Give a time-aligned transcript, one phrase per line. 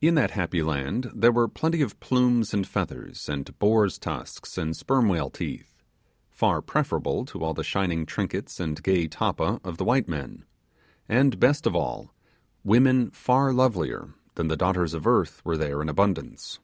[0.00, 4.74] In that happy land there were plenty of plumes and feathers, and boars' tusks and
[4.74, 5.82] sperm whale teeth,
[6.30, 10.46] far preferable to all the shining trinkets and gay tappa of the white men;
[11.06, 12.14] and, best of all,
[12.64, 16.58] women far lovelier than the daughters of earth were there in abundance.